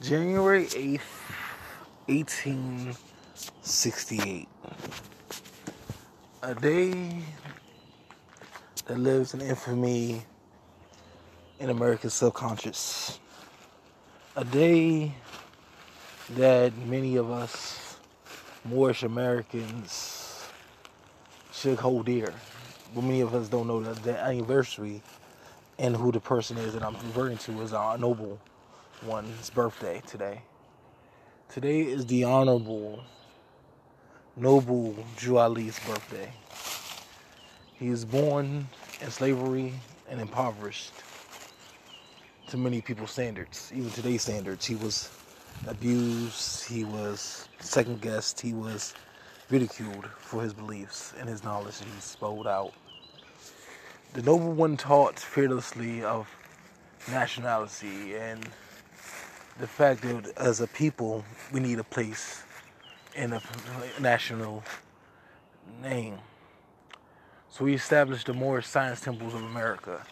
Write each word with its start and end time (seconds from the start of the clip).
January 0.00 0.66
8th, 0.66 1.00
1868. 2.06 4.48
A 6.42 6.54
day 6.56 7.22
that 8.86 8.98
lives 8.98 9.34
in 9.34 9.40
infamy 9.40 10.24
in 11.60 11.70
America's 11.70 12.12
subconscious. 12.12 13.20
A 14.36 14.44
day 14.44 15.14
that 16.30 16.76
many 16.76 17.14
of 17.16 17.30
us, 17.30 17.96
Moorish 18.64 19.04
Americans, 19.04 20.48
should 21.52 21.78
hold 21.78 22.06
dear. 22.06 22.34
But 22.94 23.04
many 23.04 23.20
of 23.22 23.32
us 23.34 23.48
don't 23.48 23.68
know 23.68 23.80
that 23.80 24.02
the 24.02 24.18
anniversary 24.18 25.00
and 25.78 25.96
who 25.96 26.12
the 26.12 26.20
person 26.20 26.58
is 26.58 26.74
that 26.74 26.82
I'm 26.82 26.94
referring 26.94 27.38
to 27.38 27.62
is 27.62 27.72
our 27.72 27.96
noble 27.96 28.38
one's 29.04 29.50
birthday 29.50 30.00
today. 30.06 30.40
Today 31.50 31.82
is 31.82 32.06
the 32.06 32.24
Honorable 32.24 33.04
Noble 34.36 34.96
Drew 35.16 35.38
Ali's 35.38 35.78
birthday. 35.86 36.32
He 37.74 37.88
is 37.88 38.04
born 38.04 38.66
in 39.02 39.10
slavery 39.10 39.74
and 40.08 40.20
impoverished 40.20 40.92
to 42.48 42.56
many 42.56 42.80
people's 42.80 43.10
standards, 43.10 43.70
even 43.74 43.90
today's 43.90 44.22
standards. 44.22 44.64
He 44.64 44.76
was 44.76 45.10
abused, 45.66 46.66
he 46.66 46.84
was 46.84 47.46
second 47.60 48.00
guessed, 48.00 48.40
he 48.40 48.54
was 48.54 48.94
ridiculed 49.50 50.06
for 50.18 50.42
his 50.42 50.54
beliefs 50.54 51.12
and 51.18 51.28
his 51.28 51.44
knowledge 51.44 51.78
that 51.78 51.88
he 51.88 52.00
spoke 52.00 52.46
out. 52.46 52.72
The 54.14 54.22
noble 54.22 54.52
one 54.52 54.76
taught 54.76 55.18
fearlessly 55.18 56.02
of 56.02 56.26
nationality 57.10 58.14
and 58.14 58.48
the 59.58 59.66
fact 59.66 60.02
that 60.02 60.32
as 60.36 60.60
a 60.60 60.66
people 60.66 61.24
we 61.52 61.60
need 61.60 61.78
a 61.78 61.84
place 61.84 62.42
in 63.14 63.32
a 63.32 63.40
national 64.00 64.64
name. 65.80 66.18
So 67.50 67.64
we 67.64 67.74
established 67.74 68.26
the 68.26 68.34
Moorish 68.34 68.66
Science 68.66 69.00
Temples 69.00 69.32
of 69.32 69.42
America. 69.42 70.04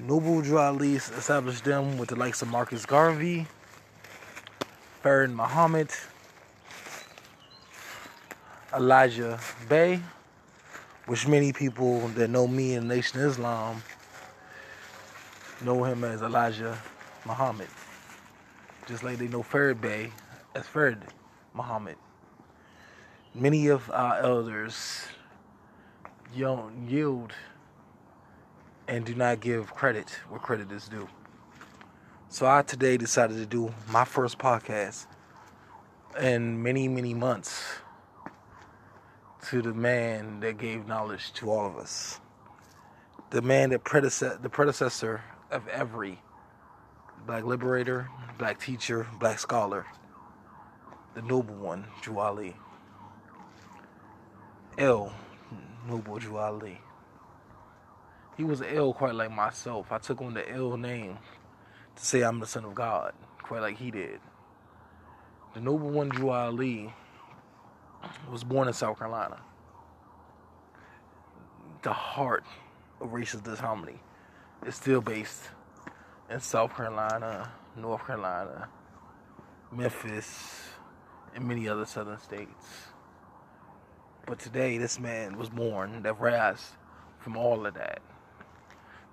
Noble 0.00 0.42
Drew 0.42 0.58
Ali 0.58 0.96
established 0.96 1.64
them 1.64 1.96
with 1.96 2.08
the 2.08 2.16
likes 2.16 2.42
of 2.42 2.48
Marcus 2.48 2.84
Garvey, 2.84 3.46
Fard 5.04 5.32
Muhammad, 5.32 5.90
Elijah 8.74 9.38
Bey, 9.68 10.00
which 11.06 11.28
many 11.28 11.52
people 11.52 12.08
that 12.08 12.30
know 12.30 12.48
me 12.48 12.74
in 12.74 12.88
Nation 12.88 13.20
Islam 13.20 13.80
know 15.60 15.84
him 15.84 16.02
as 16.02 16.20
Elijah 16.20 16.76
Muhammad 17.24 17.68
just 18.86 19.02
like 19.02 19.18
they 19.18 19.28
know 19.28 19.42
Fard 19.42 19.80
Bey 19.80 20.10
as 20.54 20.66
Fard 20.66 21.00
Muhammad. 21.54 21.96
Many 23.34 23.68
of 23.68 23.90
our 23.90 24.18
elders 24.18 25.06
don't 26.36 26.88
yield 26.88 27.32
and 28.88 29.04
do 29.04 29.14
not 29.14 29.40
give 29.40 29.72
credit 29.72 30.10
where 30.28 30.40
credit 30.40 30.70
is 30.72 30.88
due. 30.88 31.08
So 32.28 32.46
I 32.46 32.62
today 32.62 32.96
decided 32.96 33.36
to 33.36 33.46
do 33.46 33.72
my 33.90 34.04
first 34.04 34.38
podcast 34.38 35.06
in 36.20 36.62
many, 36.62 36.88
many 36.88 37.14
months 37.14 37.62
to 39.48 39.62
the 39.62 39.74
man 39.74 40.40
that 40.40 40.58
gave 40.58 40.86
knowledge 40.86 41.32
to 41.34 41.50
all 41.50 41.66
of 41.66 41.76
us. 41.76 42.20
The 43.30 43.42
man 43.42 43.70
that 43.70 43.84
predecessor 43.84 44.38
the 44.42 44.48
predecessor 44.48 45.22
of 45.50 45.66
every 45.68 46.20
black 47.26 47.44
liberator, 47.44 48.08
black 48.38 48.60
teacher, 48.60 49.06
black 49.18 49.38
scholar, 49.38 49.86
the 51.14 51.22
noble 51.22 51.54
one, 51.54 51.86
Drew 52.00 52.18
Ali. 52.18 52.56
L, 54.78 55.12
noble 55.88 56.18
Drew 56.18 56.38
Ali. 56.38 56.80
He 58.36 58.44
was 58.44 58.62
El 58.62 58.94
quite 58.94 59.14
like 59.14 59.30
myself. 59.30 59.92
I 59.92 59.98
took 59.98 60.22
on 60.22 60.34
the 60.34 60.50
El 60.50 60.76
name 60.76 61.18
to 61.94 62.04
say 62.04 62.22
I'm 62.22 62.40
the 62.40 62.46
son 62.46 62.64
of 62.64 62.74
God, 62.74 63.12
quite 63.42 63.60
like 63.60 63.76
he 63.76 63.90
did. 63.90 64.20
The 65.54 65.60
noble 65.60 65.90
one, 65.90 66.08
Drew 66.08 66.30
Ali, 66.30 66.94
was 68.30 68.42
born 68.42 68.68
in 68.68 68.74
South 68.74 68.98
Carolina. 68.98 69.38
The 71.82 71.92
heart 71.92 72.44
of 73.00 73.10
racist 73.10 73.44
disharmony 73.44 74.00
is 74.66 74.74
still 74.74 75.00
based 75.00 75.50
in 76.32 76.40
South 76.40 76.74
Carolina, 76.74 77.52
North 77.76 78.06
Carolina, 78.06 78.66
Memphis, 79.70 80.62
and 81.34 81.46
many 81.46 81.68
other 81.68 81.84
southern 81.84 82.18
states. 82.18 82.86
But 84.26 84.38
today, 84.38 84.78
this 84.78 84.98
man 84.98 85.36
was 85.36 85.50
born 85.50 86.02
that 86.04 86.18
rise 86.18 86.70
from 87.18 87.36
all 87.36 87.66
of 87.66 87.74
that 87.74 88.00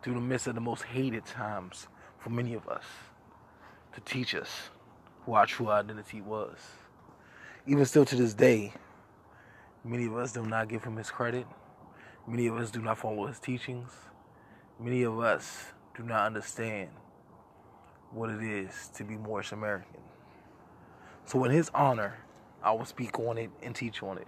through 0.01 0.13
the 0.13 0.21
midst 0.21 0.47
of 0.47 0.55
the 0.55 0.61
most 0.61 0.83
hated 0.83 1.25
times 1.25 1.87
for 2.19 2.29
many 2.29 2.53
of 2.53 2.65
us 2.69 2.85
to 3.93 3.99
teach 4.01 4.33
us 4.33 4.69
who 5.25 5.33
our 5.33 5.45
true 5.45 5.69
identity 5.69 6.21
was. 6.21 6.57
Even 7.67 7.83
still 7.85 8.05
to 8.05 8.15
this 8.15 8.33
day, 8.33 8.71
many 9.83 10.05
of 10.05 10.15
us 10.15 10.31
do 10.31 10.45
not 10.45 10.69
give 10.69 10.85
him 10.85 10.95
his 10.95 11.11
credit. 11.11 11.45
Many 12.25 12.47
of 12.47 12.55
us 12.55 12.71
do 12.71 12.81
not 12.81 12.97
follow 12.97 13.27
his 13.27 13.39
teachings. 13.39 13.91
Many 14.79 15.03
of 15.03 15.19
us 15.19 15.65
do 15.97 16.03
not 16.03 16.25
understand 16.25 16.89
what 18.11 18.29
it 18.29 18.41
is 18.41 18.89
to 18.95 19.03
be 19.03 19.15
Moorish 19.15 19.51
American. 19.51 20.01
So, 21.25 21.43
in 21.43 21.51
his 21.51 21.69
honor, 21.73 22.17
I 22.63 22.71
will 22.71 22.85
speak 22.85 23.19
on 23.19 23.37
it 23.37 23.51
and 23.61 23.75
teach 23.75 24.01
on 24.01 24.17
it. 24.17 24.27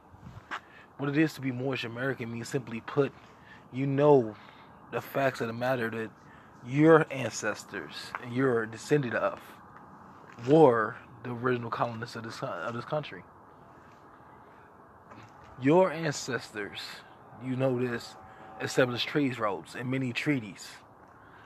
What 0.98 1.10
it 1.10 1.18
is 1.18 1.34
to 1.34 1.42
be 1.42 1.52
Moorish 1.52 1.84
American 1.84 2.32
means 2.32 2.48
simply 2.48 2.82
put, 2.82 3.12
you 3.74 3.88
know 3.88 4.36
the 4.92 5.02
facts 5.02 5.42
of 5.42 5.48
the 5.48 5.54
matter 5.54 5.90
that 5.90 6.12
your 6.68 7.08
ancestors 7.12 7.96
and 8.22 8.34
you're 8.34 8.66
descended 8.66 9.16
of 9.16 9.40
were 10.48 10.96
the 11.24 11.32
original 11.32 11.72
colonists 11.72 12.16
of 12.16 12.24
this, 12.24 12.40
of 12.44 12.74
this 12.76 12.86
country. 12.86 13.24
Your 15.62 15.92
ancestors, 15.92 16.82
you 17.44 17.56
know 17.56 17.80
this, 17.80 18.16
established 18.62 19.08
trade 19.08 19.40
routes 19.40 19.76
and 19.76 19.90
many 19.90 20.14
treaties 20.14 20.70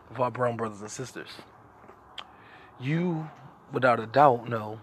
with 0.10 0.20
our 0.20 0.32
brown 0.32 0.58
brothers 0.58 0.82
and 0.82 0.92
sisters 0.92 1.30
you, 2.80 3.30
without 3.72 4.00
a 4.00 4.06
doubt, 4.06 4.48
know 4.50 4.80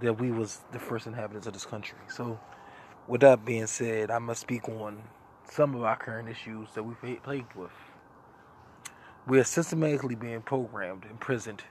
that 0.00 0.18
we 0.18 0.30
was 0.30 0.60
the 0.72 0.78
first 0.78 1.06
inhabitants 1.06 1.46
of 1.46 1.52
this 1.52 1.66
country. 1.66 1.98
So, 2.08 2.38
with 3.06 3.20
that 3.20 3.44
being 3.44 3.66
said, 3.66 4.10
I 4.10 4.18
must 4.18 4.40
speak 4.40 4.68
on 4.68 5.02
some 5.50 5.74
of 5.74 5.82
our 5.82 5.96
current 5.96 6.28
issues 6.28 6.68
that 6.74 6.82
we 6.82 6.94
plagued 7.16 7.54
with. 7.54 7.70
We 9.26 9.38
are 9.38 9.44
systematically 9.44 10.14
being 10.14 10.42
programmed, 10.42 11.04
imprisoned, 11.10 11.62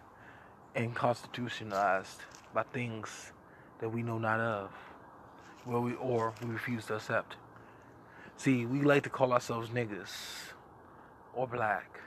and 0.76 0.96
constitutionalized 0.96 2.22
by 2.54 2.64
things 2.64 3.31
that 3.80 3.90
we 3.90 4.04
know 4.04 4.18
not 4.18 4.40
of, 4.40 4.72
where 5.66 5.80
we 5.80 5.94
or 5.96 6.34
we 6.42 6.50
refuse 6.50 6.86
to 6.86 6.96
accept. 6.96 7.36
See, 8.38 8.66
we 8.66 8.81
like 8.81 9.04
to 9.04 9.10
call 9.10 9.34
ourselves 9.34 9.70
niggas 9.70 10.12
or 11.34 11.48
black 11.48 12.00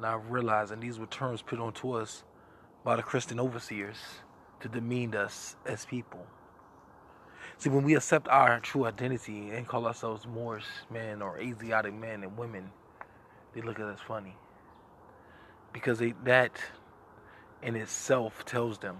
now 0.00 0.18
realizing 0.28 0.80
these 0.80 0.98
were 0.98 1.06
terms 1.06 1.42
put 1.42 1.58
onto 1.58 1.92
us 1.92 2.24
by 2.84 2.96
the 2.96 3.02
Christian 3.02 3.40
overseers 3.40 3.96
to 4.60 4.68
demean 4.68 5.14
us 5.14 5.56
as 5.66 5.84
people. 5.84 6.26
See, 7.58 7.70
when 7.70 7.84
we 7.84 7.94
accept 7.94 8.28
our 8.28 8.60
true 8.60 8.84
identity 8.84 9.50
and 9.50 9.66
call 9.66 9.86
ourselves 9.86 10.26
Moorish 10.26 10.66
men 10.90 11.22
or 11.22 11.38
Asiatic 11.38 11.94
men 11.94 12.22
and 12.22 12.36
women, 12.36 12.70
they 13.54 13.62
look 13.62 13.80
at 13.80 13.86
us 13.86 14.00
funny. 14.06 14.36
Because 15.72 15.98
they, 15.98 16.12
that 16.24 16.52
in 17.62 17.76
itself 17.76 18.44
tells 18.44 18.78
them 18.78 18.98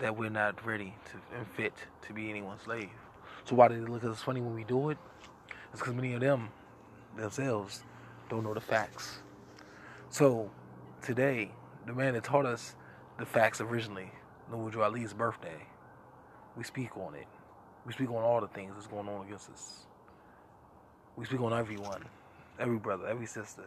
that 0.00 0.16
we're 0.16 0.30
not 0.30 0.64
ready 0.66 0.94
to 1.06 1.36
and 1.36 1.46
fit 1.46 1.74
to 2.02 2.12
be 2.12 2.30
anyone's 2.30 2.62
slave. 2.62 2.90
So 3.44 3.54
why 3.56 3.68
do 3.68 3.74
they 3.74 3.90
look 3.90 4.04
at 4.04 4.10
us 4.10 4.22
funny 4.22 4.40
when 4.40 4.54
we 4.54 4.64
do 4.64 4.90
it? 4.90 4.98
It's 5.72 5.80
because 5.80 5.94
many 5.94 6.14
of 6.14 6.20
them 6.20 6.48
themselves 7.16 7.82
don't 8.28 8.44
know 8.44 8.54
the 8.54 8.60
facts. 8.60 9.20
So, 10.10 10.50
today, 11.02 11.50
the 11.86 11.92
man 11.92 12.14
that 12.14 12.24
taught 12.24 12.46
us 12.46 12.74
the 13.18 13.26
facts 13.26 13.60
originally, 13.60 14.10
Noble 14.50 14.82
Ali's 14.82 15.12
birthday, 15.12 15.66
we 16.56 16.64
speak 16.64 16.96
on 16.96 17.14
it. 17.14 17.26
We 17.84 17.92
speak 17.92 18.08
on 18.08 18.22
all 18.22 18.40
the 18.40 18.48
things 18.48 18.72
that's 18.74 18.86
going 18.86 19.06
on 19.06 19.26
against 19.26 19.50
us. 19.50 19.86
We 21.14 21.26
speak 21.26 21.40
on 21.40 21.52
everyone, 21.52 22.06
every 22.58 22.78
brother, 22.78 23.06
every 23.06 23.26
sister 23.26 23.64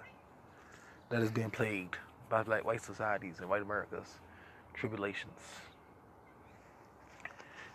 that 1.09 1.21
is 1.21 1.29
being 1.29 1.51
plagued 1.51 1.97
by 2.27 2.41
black 2.41 2.65
white 2.65 2.81
societies 2.81 3.35
and 3.39 3.47
white 3.47 3.61
America's 3.61 4.19
tribulations. 4.73 5.39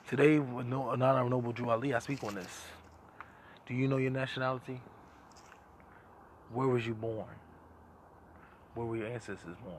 Today, 0.08 0.40
with 0.40 0.66
no, 0.66 0.92
in 0.92 1.02
honor 1.02 1.22
of 1.22 1.30
Noble 1.30 1.52
Drew 1.52 1.70
Ali, 1.70 1.94
I 1.94 2.00
speak 2.00 2.24
on 2.24 2.34
this. 2.34 2.64
Do 3.66 3.74
you 3.74 3.86
know 3.86 3.98
your 3.98 4.10
nationality? 4.10 4.80
Where 6.52 6.66
was 6.66 6.84
you 6.84 6.94
born? 6.94 7.26
Where 8.76 8.86
were 8.86 8.96
your 8.96 9.08
ancestors 9.08 9.56
born? 9.64 9.76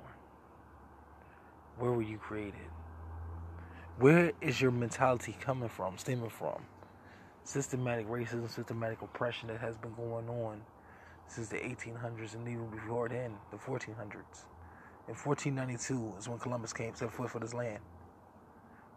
Where 1.78 1.92
were 1.92 2.02
you 2.02 2.18
created? 2.18 2.56
Where 4.00 4.32
is 4.42 4.60
your 4.60 4.72
mentality 4.72 5.38
coming 5.40 5.70
from, 5.70 5.98
stemming 5.98 6.32
from? 6.32 6.64
Systematic 7.44 8.08
racism, 8.10 8.50
systematic 8.50 9.02
oppression 9.04 9.50
that 9.50 9.60
has 9.60 9.78
been 9.78 9.94
going 9.94 10.28
on 10.28 10.62
since 11.28 11.48
the 11.48 11.58
1800s 11.58 12.34
and 12.34 12.48
even 12.48 12.68
before 12.70 13.08
then, 13.08 13.34
the 13.52 13.58
1400s. 13.58 14.46
In 15.08 15.16
1492 15.16 16.16
is 16.18 16.28
when 16.28 16.40
Columbus 16.40 16.74
came 16.74 16.96
set 16.96 17.14
foot 17.14 17.30
for 17.30 17.40
this 17.40 17.54
land. 17.54 17.80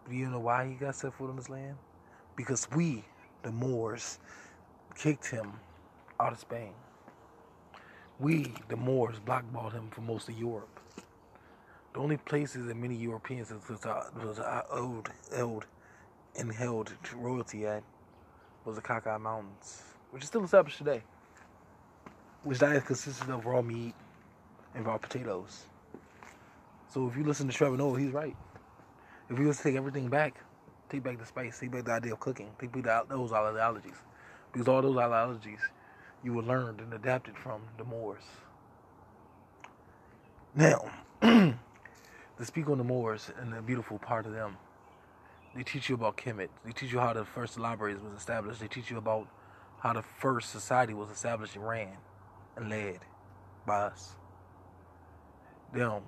Do 0.09 0.17
you 0.17 0.31
know 0.31 0.41
why 0.41 0.67
he 0.67 0.75
got 0.75 0.95
set 0.95 1.13
foot 1.15 1.29
on 1.29 1.37
this 1.37 1.51
land? 1.51 1.77
Because 2.37 2.67
we, 2.75 3.05
the 3.43 3.53
Moors, 3.53 4.19
kicked 4.97 5.27
him 5.27 5.53
out 6.19 6.33
of 6.33 6.39
Spain. 6.41 6.73
We, 8.21 8.53
the 8.69 8.77
Moors, 8.77 9.19
blackballed 9.19 9.73
him 9.73 9.89
for 9.91 10.03
most 10.03 10.29
of 10.29 10.39
Europe. 10.39 10.79
The 11.95 12.01
only 12.01 12.19
places 12.19 12.67
that 12.67 12.77
many 12.77 12.95
Europeans 12.95 13.51
was, 13.51 13.85
was 14.23 14.39
uh, 14.39 14.43
uh, 14.43 14.63
owed, 14.71 15.09
held 15.35 15.65
and 16.37 16.53
held 16.53 16.93
royalty 17.17 17.67
at 17.67 17.83
was 18.67 18.77
the 18.77 18.83
Kakai 18.83 19.19
Mountains, 19.19 19.83
which 20.11 20.23
is 20.23 20.29
still 20.29 20.45
established 20.45 20.77
today. 20.77 21.03
Which 22.45 22.59
diet 22.59 22.85
consisted 22.85 23.31
of 23.31 23.47
raw 23.47 23.63
meat 23.63 23.95
and 24.75 24.85
raw 24.85 24.99
potatoes. 24.99 25.65
So 26.93 27.09
if 27.09 27.17
you 27.17 27.25
listen 27.25 27.49
to 27.49 27.55
Trevor 27.55 27.79
Noah, 27.79 27.99
he's 27.99 28.13
right. 28.13 28.37
If 29.31 29.39
you 29.39 29.47
just 29.47 29.63
take 29.63 29.77
everything 29.77 30.09
back, 30.09 30.35
take 30.91 31.03
back 31.03 31.19
the 31.19 31.25
spice, 31.25 31.59
take 31.59 31.71
back 31.71 31.87
the 31.87 31.93
idea 31.93 32.13
of 32.13 32.21
cooking, 32.21 32.51
take 32.61 32.71
back 32.71 33.09
those 33.09 33.33
ideologies. 33.33 33.97
Because 34.53 34.69
all 34.69 34.83
those 34.83 34.97
ideologies 34.99 35.61
you 36.23 36.35
were 36.35 36.43
learned 36.43 36.81
and 36.81 36.93
adapted 36.93 37.37
from 37.37 37.63
the 37.79 37.85
Moors. 37.85 38.23
Now, 40.55 40.91
to 41.23 41.55
speak 42.43 42.69
on 42.69 42.79
the 42.79 42.85
Moors 42.85 43.31
and 43.39 43.53
the 43.53 43.63
beautiful 43.63 43.99
part 43.99 44.27
of 44.27 44.33
them, 44.33 44.57
they 45.55 45.63
teach 45.63 45.89
you 45.89 45.95
about 45.95 46.17
Kemet. 46.17 46.49
They 46.65 46.73
teach 46.73 46.93
you 46.93 47.01
how 47.01 47.13
the 47.13 47.25
first 47.25 47.59
libraries 47.59 48.01
was 48.01 48.13
established. 48.13 48.61
They 48.61 48.69
teach 48.69 48.91
you 48.91 48.99
about 48.99 49.29
how 49.81 49.93
the 49.93 50.03
first 50.03 50.51
society 50.51 50.95
was 50.95 51.11
established 51.11 51.57
and 51.57 51.67
ran 51.67 51.97
and 52.57 52.69
led 52.69 53.01
by 53.67 53.83
us. 53.83 54.17
Them. 55.73 56.03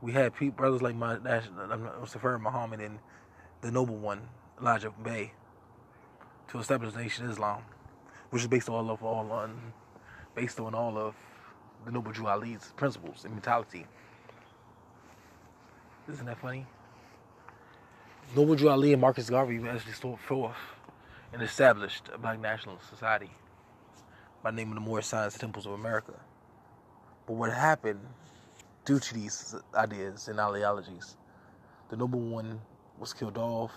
We 0.00 0.12
had 0.12 0.32
brothers 0.56 0.82
like 0.82 0.96
my 0.96 1.18
Mustafa 1.18 2.38
Muhammad 2.38 2.80
and 2.80 2.98
the 3.60 3.70
noble 3.70 3.96
one, 3.96 4.28
Elijah 4.60 4.90
Bey, 4.90 5.32
to 6.48 6.58
establish 6.58 6.92
the 6.92 7.00
nation 7.00 7.30
Islam 7.30 7.62
which 8.32 8.40
is 8.40 8.48
based 8.48 8.70
all 8.70 8.90
of 8.90 9.04
all 9.04 9.30
on 9.30 9.74
based 10.34 10.58
on 10.58 10.74
all 10.74 10.96
of 10.96 11.14
the 11.84 11.92
Noble 11.92 12.12
Drew 12.12 12.26
Ali's 12.26 12.72
principles 12.76 13.24
and 13.24 13.34
mentality. 13.34 13.84
Isn't 16.10 16.24
that 16.24 16.40
funny? 16.40 16.66
Noble 18.34 18.54
Drew 18.54 18.70
Ali 18.70 18.94
and 18.94 19.02
Marcus 19.02 19.28
Garvey 19.28 19.62
actually 19.68 19.92
stood 19.92 20.18
forth 20.18 20.56
and 21.34 21.42
established 21.42 22.08
a 22.10 22.16
black 22.16 22.40
nationalist 22.40 22.88
society 22.88 23.30
by 24.42 24.48
of 24.48 24.56
the 24.56 24.64
Moorish 24.80 25.06
Science 25.06 25.36
Temples 25.36 25.66
of 25.66 25.72
America. 25.72 26.14
But 27.26 27.34
what 27.34 27.52
happened 27.52 28.00
due 28.86 28.98
to 28.98 29.14
these 29.14 29.54
ideas 29.74 30.28
and 30.28 30.40
ideologies, 30.40 31.18
the 31.90 31.98
noble 31.98 32.20
one 32.20 32.62
was 32.98 33.12
killed 33.12 33.36
off. 33.36 33.72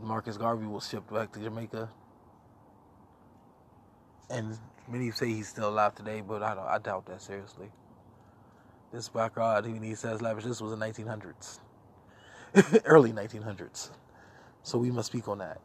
Marcus 0.00 0.36
Garvey 0.36 0.66
was 0.66 0.88
shipped 0.88 1.12
back 1.12 1.32
to 1.32 1.40
Jamaica 1.40 1.90
and 4.30 4.58
many 4.88 5.10
say 5.10 5.28
he's 5.28 5.48
still 5.48 5.68
alive 5.68 5.94
today, 5.94 6.20
but 6.20 6.42
I. 6.42 6.56
I 6.68 6.78
doubt 6.78 7.06
that 7.06 7.22
seriously. 7.22 7.70
This 8.92 9.08
Black 9.08 9.34
background, 9.34 9.66
even 9.66 9.82
he 9.82 9.94
says 9.94 10.22
lavish. 10.22 10.44
This 10.44 10.60
was 10.60 10.78
the 10.78 10.84
1900s, 10.84 11.58
early 12.84 13.12
1900s. 13.12 13.90
So 14.62 14.78
we 14.78 14.90
must 14.90 15.08
speak 15.08 15.28
on 15.28 15.38
that. 15.38 15.60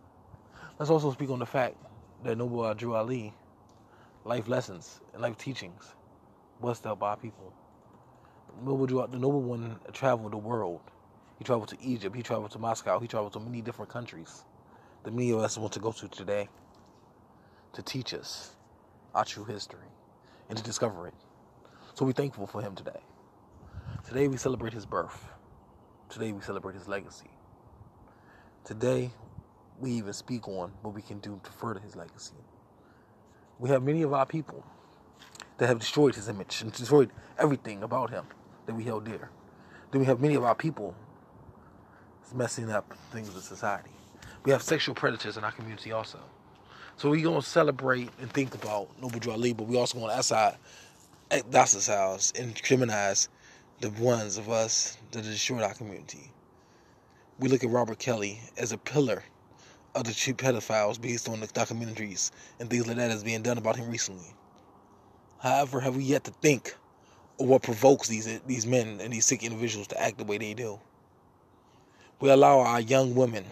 Let's 0.79 0.91
also 0.91 1.11
speak 1.11 1.29
on 1.29 1.39
the 1.39 1.45
fact 1.45 1.77
that 2.23 2.37
Noble 2.37 2.73
Drew 2.73 2.95
Ali, 2.95 3.33
life 4.25 4.47
lessons 4.47 5.01
and 5.13 5.21
life 5.21 5.37
teachings, 5.37 5.95
was 6.59 6.79
taught 6.79 6.99
by 6.99 7.15
people. 7.15 7.53
Noble 8.63 8.85
Drew, 8.85 9.07
the 9.07 9.19
Noble 9.19 9.41
One 9.41 9.79
traveled 9.93 10.33
the 10.33 10.37
world. 10.37 10.81
He 11.37 11.43
traveled 11.43 11.69
to 11.69 11.77
Egypt. 11.81 12.15
He 12.15 12.21
traveled 12.21 12.51
to 12.51 12.59
Moscow. 12.59 12.99
He 12.99 13.07
traveled 13.07 13.33
to 13.33 13.39
many 13.39 13.61
different 13.61 13.89
countries 13.89 14.43
that 15.03 15.13
many 15.13 15.31
of 15.31 15.39
us 15.39 15.57
want 15.57 15.73
to 15.73 15.79
go 15.79 15.91
to 15.91 16.07
today 16.07 16.49
to 17.73 17.81
teach 17.81 18.13
us 18.13 18.51
our 19.15 19.25
true 19.25 19.45
history 19.45 19.87
and 20.49 20.57
to 20.57 20.63
discover 20.63 21.07
it. 21.07 21.13
So 21.93 22.05
we're 22.05 22.13
thankful 22.13 22.47
for 22.47 22.61
him 22.61 22.75
today. 22.75 22.99
Today 24.05 24.27
we 24.27 24.37
celebrate 24.37 24.73
his 24.73 24.85
birth. 24.85 25.25
Today 26.09 26.31
we 26.31 26.41
celebrate 26.41 26.75
his 26.75 26.87
legacy. 26.87 27.29
Today 28.63 29.11
we 29.79 29.91
even 29.91 30.13
speak 30.13 30.47
on 30.47 30.71
what 30.81 30.93
we 30.93 31.01
can 31.01 31.19
do 31.19 31.39
to 31.43 31.51
further 31.51 31.79
his 31.79 31.95
legacy. 31.95 32.35
We 33.59 33.69
have 33.69 33.83
many 33.83 34.01
of 34.01 34.13
our 34.13 34.25
people 34.25 34.63
that 35.57 35.67
have 35.67 35.79
destroyed 35.79 36.15
his 36.15 36.27
image 36.27 36.61
and 36.61 36.71
destroyed 36.71 37.11
everything 37.37 37.83
about 37.83 38.09
him 38.09 38.25
that 38.65 38.75
we 38.75 38.83
held 38.83 39.05
dear. 39.05 39.29
Then 39.91 40.01
we 40.01 40.07
have 40.07 40.19
many 40.19 40.35
of 40.35 40.43
our 40.43 40.55
people 40.55 40.95
messing 42.33 42.71
up 42.71 42.93
things 43.11 43.33
with 43.33 43.43
society. 43.43 43.91
We 44.45 44.51
have 44.51 44.61
sexual 44.61 44.95
predators 44.95 45.37
in 45.37 45.43
our 45.43 45.51
community 45.51 45.91
also. 45.91 46.19
So 47.01 47.09
we 47.09 47.23
gonna 47.23 47.41
celebrate 47.41 48.09
and 48.19 48.31
think 48.31 48.53
about 48.53 48.87
Noble 49.01 49.17
Drew 49.17 49.31
Ali, 49.31 49.53
but 49.53 49.65
we 49.65 49.75
also 49.75 49.99
gonna 49.99 50.13
outside 50.13 50.55
that's 51.49 51.73
his 51.73 51.87
house 51.87 52.31
and 52.37 52.53
criminalize 52.53 53.27
the 53.79 53.89
ones 53.89 54.37
of 54.37 54.51
us 54.51 54.99
that 55.09 55.23
destroyed 55.23 55.63
our 55.63 55.73
community. 55.73 56.31
We 57.39 57.49
look 57.49 57.63
at 57.63 57.71
Robert 57.71 57.97
Kelly 57.97 58.39
as 58.55 58.71
a 58.71 58.77
pillar 58.77 59.23
of 59.95 60.03
the 60.03 60.13
cheap 60.13 60.37
pedophiles 60.37 61.01
based 61.01 61.27
on 61.27 61.39
the 61.39 61.47
documentaries 61.47 62.29
and 62.59 62.69
things 62.69 62.85
like 62.85 62.97
that 62.97 63.07
that's 63.07 63.23
being 63.23 63.41
done 63.41 63.57
about 63.57 63.77
him 63.77 63.89
recently. 63.89 64.35
However, 65.39 65.79
have 65.79 65.95
we 65.95 66.03
yet 66.03 66.23
to 66.25 66.31
think 66.43 66.75
of 67.39 67.47
what 67.47 67.63
provokes 67.63 68.09
these 68.09 68.41
these 68.41 68.67
men 68.67 68.99
and 69.01 69.11
these 69.11 69.25
sick 69.25 69.41
individuals 69.41 69.87
to 69.87 69.99
act 69.99 70.19
the 70.19 70.23
way 70.23 70.37
they 70.37 70.53
do? 70.53 70.79
We 72.19 72.29
allow 72.29 72.59
our 72.59 72.79
young 72.79 73.15
women 73.15 73.45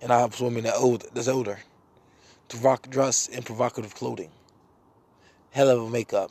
and 0.00 0.12
our 0.12 0.30
women 0.40 0.62
that 0.62 0.76
old 0.76 1.04
that's 1.12 1.26
older 1.26 1.58
rock 2.56 2.88
dress 2.88 3.28
in 3.28 3.42
provocative 3.42 3.94
clothing, 3.94 4.30
hell 5.50 5.68
of 5.68 5.82
a 5.82 5.90
makeup, 5.90 6.30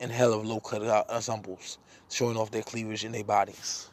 and 0.00 0.12
hell 0.12 0.34
of 0.34 0.44
low 0.44 0.60
cut 0.60 0.82
uh, 0.82 1.04
ensembles, 1.08 1.78
showing 2.10 2.36
off 2.36 2.50
their 2.50 2.62
cleavage 2.62 3.04
and 3.04 3.14
their 3.14 3.24
bodies. 3.24 3.88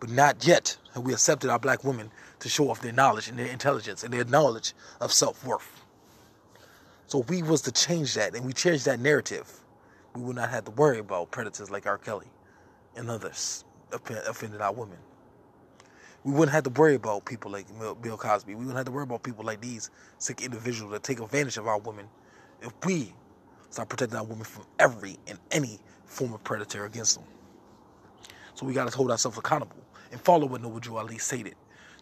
But 0.00 0.10
not 0.10 0.46
yet 0.46 0.76
have 0.94 1.02
we 1.02 1.12
accepted 1.12 1.50
our 1.50 1.58
black 1.58 1.84
women 1.84 2.10
to 2.40 2.48
show 2.48 2.70
off 2.70 2.80
their 2.80 2.92
knowledge 2.92 3.28
and 3.28 3.38
their 3.38 3.46
intelligence 3.46 4.04
and 4.04 4.12
their 4.12 4.24
knowledge 4.24 4.74
of 5.00 5.12
self 5.12 5.44
worth. 5.44 5.84
So 7.06 7.20
if 7.20 7.28
we 7.30 7.42
was 7.42 7.62
to 7.62 7.72
change 7.72 8.14
that 8.14 8.34
and 8.34 8.44
we 8.44 8.52
change 8.52 8.84
that 8.84 9.00
narrative, 9.00 9.60
we 10.14 10.22
would 10.22 10.36
not 10.36 10.50
have 10.50 10.64
to 10.66 10.70
worry 10.72 10.98
about 10.98 11.30
predators 11.30 11.70
like 11.70 11.86
R. 11.86 11.98
Kelly 11.98 12.28
and 12.96 13.10
others 13.10 13.64
offending 13.92 14.60
our 14.60 14.72
women 14.72 14.98
we 16.28 16.34
wouldn't 16.34 16.52
have 16.52 16.64
to 16.64 16.70
worry 16.70 16.94
about 16.94 17.24
people 17.24 17.50
like 17.50 17.66
Bill 18.02 18.18
Cosby. 18.18 18.54
We 18.54 18.56
wouldn't 18.56 18.76
have 18.76 18.84
to 18.84 18.92
worry 18.92 19.04
about 19.04 19.22
people 19.22 19.46
like 19.46 19.62
these 19.62 19.90
sick 20.18 20.42
individuals 20.42 20.92
that 20.92 21.02
take 21.02 21.20
advantage 21.20 21.56
of 21.56 21.66
our 21.66 21.78
women 21.78 22.06
if 22.60 22.70
we 22.84 23.14
start 23.70 23.88
protecting 23.88 24.18
our 24.18 24.24
women 24.24 24.44
from 24.44 24.66
every 24.78 25.16
and 25.26 25.38
any 25.50 25.80
form 26.04 26.34
of 26.34 26.44
predator 26.44 26.84
against 26.84 27.14
them. 27.14 27.24
So 28.52 28.66
we 28.66 28.74
got 28.74 28.90
to 28.90 28.94
hold 28.94 29.10
ourselves 29.10 29.38
accountable 29.38 29.82
and 30.12 30.20
follow 30.20 30.46
what 30.46 30.60
Noble 30.60 30.98
Ali 30.98 31.16
stated 31.16 31.54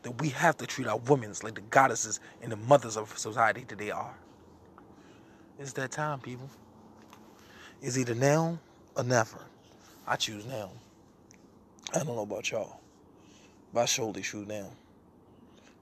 that 0.02 0.20
we 0.20 0.30
have 0.30 0.56
to 0.56 0.66
treat 0.66 0.88
our 0.88 0.98
women 0.98 1.32
like 1.44 1.54
the 1.54 1.60
goddesses 1.60 2.18
and 2.42 2.50
the 2.50 2.56
mothers 2.56 2.96
of 2.96 3.16
society 3.16 3.64
that 3.68 3.78
they 3.78 3.92
are. 3.92 4.16
It's 5.60 5.72
that 5.74 5.92
time, 5.92 6.18
people. 6.18 6.50
It's 7.80 7.96
either 7.96 8.16
now 8.16 8.58
or 8.96 9.04
never. 9.04 9.38
I 10.04 10.16
choose 10.16 10.44
now. 10.46 10.72
I 11.94 11.98
don't 11.98 12.16
know 12.16 12.22
about 12.22 12.50
y'all 12.50 12.80
by 13.76 13.84
shoulder 13.84 14.22
shoot 14.22 14.48
down. 14.48 14.70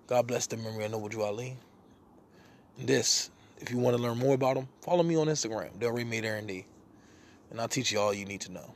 God 0.09 0.27
bless 0.27 0.49
the 0.49 0.57
memory 0.57 0.85
of 0.85 0.91
Noble 0.91 1.09
Drew 1.09 1.23
Ali. 1.23 1.57
And 2.77 2.89
this, 2.89 3.31
if 3.61 3.71
you 3.71 3.79
want 3.79 3.97
to 3.97 4.03
learn 4.03 4.19
more 4.19 4.35
about 4.35 4.57
him, 4.57 4.67
follow 4.81 5.05
me 5.05 5.15
on 5.17 5.29
Instagram, 5.29 5.79
Del 5.79 5.93
Rey 5.93 6.03
Made 6.03 6.27
R&D. 6.27 6.67
And 7.51 7.61
I'll 7.61 7.69
teach 7.69 7.93
you 7.93 8.01
all 8.01 8.13
you 8.13 8.25
need 8.25 8.41
to 8.41 8.53
know. 8.53 8.75